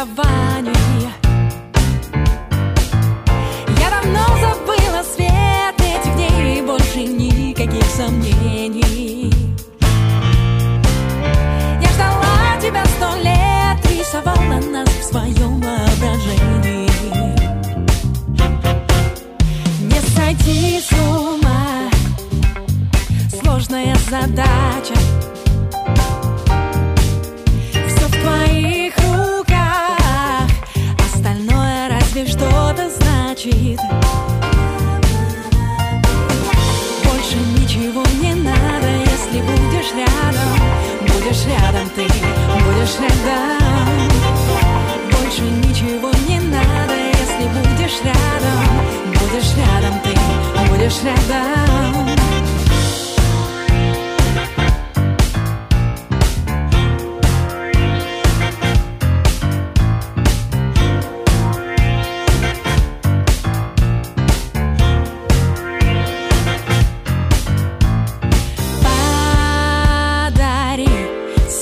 Разочарований 0.04 1.10
Я 3.80 3.90
давно 3.90 4.26
забыла 4.40 5.04
свет 5.04 5.76
этих 5.80 6.16
дней 6.16 6.60
и 6.60 6.62
больше 6.62 7.04
никаких 7.04 7.86
сомнений. 7.86 9.34
Я 11.82 11.90
ждала 11.90 12.60
тебя 12.62 12.84
сто 12.86 13.16
лет, 13.22 14.00
рисовала 14.00 14.60
нас 14.72 14.90
в 14.90 15.04
своем 15.04 15.62
воображении. 15.62 16.90
Не 19.82 20.00
сойти 20.16 20.82
с 20.82 20.92
ума. 20.92 21.90
Сложная 23.42 23.96
задача 24.10 24.73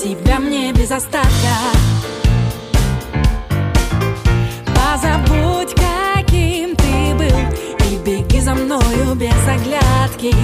себя 0.02 0.40
мне 0.40 0.72
без 0.72 0.90
остатка. 0.90 1.54
Позабудь, 4.74 5.74
каким 5.76 6.74
ты 6.74 7.14
был 7.14 7.38
И 7.88 7.96
беги 8.04 8.40
за 8.40 8.54
мною 8.54 9.14
без 9.14 9.46
оглядки. 9.46 10.34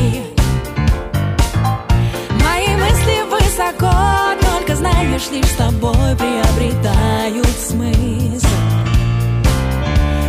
Мои 2.44 2.68
мысли 2.77 3.23
высоко 3.29 3.92
Только 4.40 4.77
знаешь, 4.77 5.29
лишь 5.33 5.47
с 5.47 5.57
тобой 5.57 6.14
приобретают 6.16 7.57
смысл. 7.59 8.47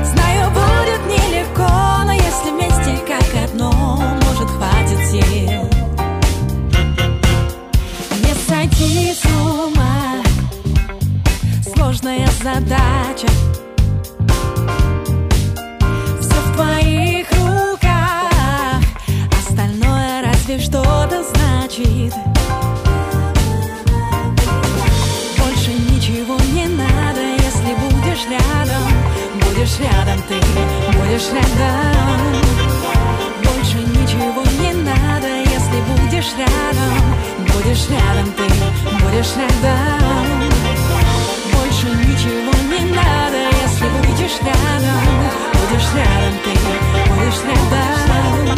Знаю, 0.06 0.50
будет 0.50 1.06
нелегко 1.06 1.70
Но 2.04 2.14
если 2.14 2.50
вместе 2.50 2.98
как 3.06 3.44
одно 3.44 4.18
Может, 4.26 4.50
хватит 4.50 5.06
сил 5.12 5.79
сойти 8.90 9.14
с 9.14 9.26
ума. 9.26 10.24
Сложная 11.74 12.28
задача. 12.44 13.28
Все 16.20 16.36
в 16.36 16.54
твоих 16.56 17.28
руках. 17.32 18.82
Остальное 19.40 20.24
разве 20.24 20.60
что-то 20.60 21.24
значит? 21.24 22.14
Больше 25.38 25.72
ничего 25.92 26.38
не 26.54 26.68
надо, 26.68 27.22
если 27.22 27.74
будешь 27.76 28.26
рядом. 28.30 28.92
Будешь 29.36 29.80
рядом 29.80 30.22
ты, 30.28 30.36
будешь 30.98 31.30
рядом. 31.34 32.20
Больше 33.44 33.78
ничего 33.78 34.44
не 34.62 34.74
надо, 34.74 35.28
если 35.28 35.82
будешь 35.90 36.34
рядом. 36.38 37.20
Будешь 37.40 37.90
рядом 37.90 38.32
ты, 38.34 38.49
будешь 39.02 39.36
рядом 39.36 40.26
Больше 41.54 41.88
ничего 42.06 42.54
не 42.70 42.82
надо, 42.94 43.40
если 43.62 43.88
будешь 44.04 44.40
рядом. 44.42 45.00
Будешь 45.54 45.90
рядом 45.96 46.36
ты, 46.44 46.54
будешь 47.10 47.42
рядом 47.48 48.58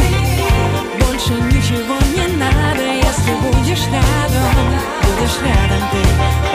Больше 0.99 1.33
ничего 1.53 1.97
не 2.15 2.27
надо, 2.37 2.83
если 2.83 3.33
будешь 3.41 3.85
рядом. 3.87 4.67
Будешь 5.01 5.37
рядом 5.41 5.83
ты, 5.91 6.01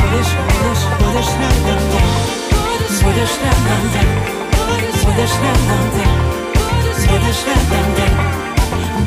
будешь, 0.00 0.34
будешь, 0.46 0.84
будешь 1.00 1.32
рядом 1.40 1.80
ты. 1.92 2.00
Будешь 3.04 3.36
рядом 3.42 3.82
ты, 3.92 4.02
будешь 5.06 5.36
рядом 5.42 5.84
ты. 5.94 6.36
Будешь 7.06 7.44
рядом 7.46 7.86
ты, 7.94 8.06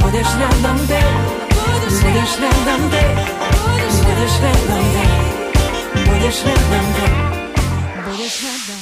будешь 0.04 0.36
рядом 0.40 0.78
ты 0.88 1.39
Будешь 1.90 2.38
рядом 2.40 2.92
ты, 2.92 3.02
будешь 4.04 4.40
рядом 4.42 4.86
ты 4.94 6.00
Будешь 6.08 6.44
рядом 6.46 6.86
ты, 6.94 8.02
будешь 8.12 8.42
рядом. 8.44 8.80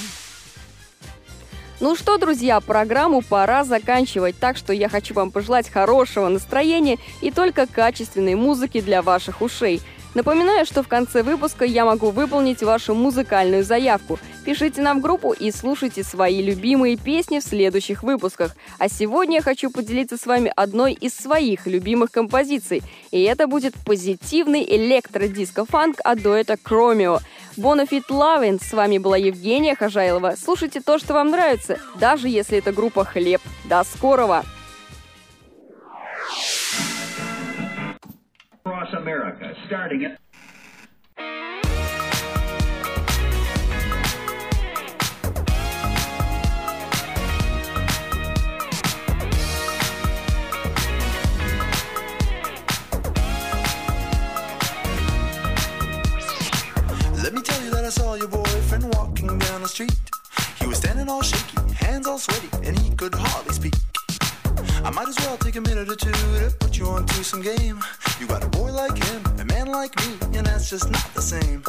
Ну 1.80 1.96
что, 1.96 2.18
друзья, 2.18 2.60
программу 2.60 3.22
пора 3.22 3.64
заканчивать, 3.64 4.38
так 4.38 4.58
что 4.58 4.74
я 4.74 4.90
хочу 4.90 5.14
вам 5.14 5.32
пожелать 5.32 5.70
хорошего 5.70 6.28
настроения 6.28 6.98
и 7.22 7.32
только 7.32 7.66
качественной 7.66 8.36
музыки 8.36 8.82
для 8.82 9.02
ваших 9.02 9.42
ушей. 9.42 9.82
Напоминаю, 10.14 10.66
что 10.66 10.84
в 10.84 10.88
конце 10.88 11.22
выпуска 11.22 11.66
я 11.66 11.86
могу 11.86 12.12
выполнить 12.12 12.64
вашу 12.64 12.96
музыкальную 12.96 13.64
заявку. 13.64 14.20
Пишите 14.46 14.82
нам 14.82 15.00
в 15.00 15.02
группу 15.02 15.34
и 15.34 15.52
слушайте 15.52 16.04
свои 16.04 16.42
любимые 16.42 16.98
песни 16.98 17.40
в 17.40 17.44
следующих 17.44 18.02
выпусках. 18.02 18.56
А 18.80 18.90
сегодня 18.90 19.36
я 19.36 19.42
хочу 19.42 19.70
поделиться 19.70 20.18
с 20.18 20.26
вами 20.26 20.52
одной 20.56 20.94
из 20.94 21.14
своих 21.14 21.68
любимых 21.68 22.12
композиций. 22.12 22.82
И 23.12 23.22
это 23.24 23.48
будет 23.48 23.76
позитивный 23.86 24.64
электродиско-фанк 24.64 26.00
от 26.04 26.22
дуэта 26.22 26.58
Кромио. 26.58 27.20
Bonafit 27.58 28.06
Lovin. 28.10 28.64
С 28.64 28.74
вами 28.74 28.98
была 28.98 29.18
Евгения 29.18 29.76
Хожайлова. 29.76 30.36
Слушайте 30.42 30.82
то, 30.82 30.98
что 30.98 31.14
вам 31.14 31.32
нравится, 31.32 31.80
даже 32.00 32.30
если 32.30 32.58
это 32.58 32.72
группа 32.72 33.04
Хлеб. 33.04 33.42
До 33.66 33.84
скорого! 33.84 34.44
Across 38.68 38.92
America, 38.92 39.56
starting 39.66 40.04
at 40.04 40.20
Let 57.24 57.34
me 57.34 57.42
tell 57.42 57.64
you 57.64 57.72
that 57.72 57.86
I 57.86 57.90
saw 57.90 58.16
your 58.16 58.28
boyfriend 58.28 58.94
walking 58.96 59.28
down 59.40 59.62
the 59.62 59.68
street. 59.70 59.96
He 60.60 60.68
was 60.68 60.80
standing 60.80 61.08
all 61.08 61.22
shaky, 61.22 61.74
hands 61.74 62.06
all 62.06 62.18
sweaty, 62.18 62.50
and 62.68 62.78
he 62.78 62.94
could 62.96 63.16
hardly 63.16 63.54
speak. 63.54 63.76
I 64.84 64.90
might 64.90 65.08
as 65.08 65.18
well 65.20 65.38
take 65.38 65.56
a 65.56 65.62
minute 65.62 65.90
or 65.90 65.96
two 65.96 66.12
to 66.12 66.54
put 66.60 66.78
you 66.78 66.88
onto 66.88 67.24
some 67.24 67.42
game. 67.42 67.82
You 68.20 68.26
got 68.26 68.44
a 68.44 68.50
boy 68.50 68.72
like 68.72 68.98
him, 68.98 69.22
a 69.40 69.46
man 69.46 69.68
like 69.68 69.96
me, 69.98 70.18
and 70.38 70.48
that's 70.48 70.72
just 70.72 70.90
not 70.90 71.08
the 71.14 71.22
same. 71.22 71.62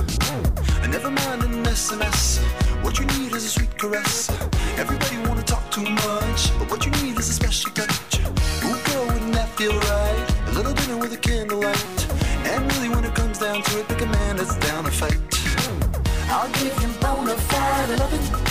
And 0.83 0.91
never 0.91 1.11
mind 1.11 1.43
an 1.43 1.63
SMS. 1.65 2.39
What 2.83 2.99
you 2.99 3.05
need 3.05 3.35
is 3.35 3.45
a 3.45 3.49
sweet 3.49 3.77
caress. 3.77 4.31
Everybody 4.79 5.19
wanna 5.29 5.43
talk 5.43 5.71
too 5.71 5.83
much, 5.83 6.59
but 6.59 6.71
what 6.71 6.87
you 6.87 6.91
need 7.03 7.19
is 7.19 7.29
a 7.29 7.35
special 7.35 7.71
touch. 7.73 8.21
Ooh, 8.65 8.79
girl, 8.87 9.05
wouldn't 9.13 9.35
that 9.35 9.51
feel 9.57 9.73
right? 9.73 10.27
A 10.47 10.53
little 10.53 10.73
dinner 10.73 10.97
with 10.97 11.13
a 11.13 11.19
candlelight. 11.19 12.07
And 12.47 12.73
really, 12.73 12.89
when 12.89 13.05
it 13.05 13.15
comes 13.15 13.39
down 13.39 13.63
to 13.63 13.81
it, 13.81 13.89
pick 13.89 14.01
a 14.01 14.07
man 14.07 14.37
that's 14.37 14.57
down 14.57 14.85
to 14.85 14.91
fight. 14.91 15.21
I'll 16.31 16.51
give 16.53 16.75
you 16.81 16.89
bona 17.01 17.37
fide 17.37 17.99
loving. 17.99 18.48